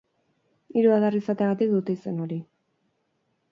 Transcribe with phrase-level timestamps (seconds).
[0.79, 2.41] Hiru adar izateagatik dute izen hori.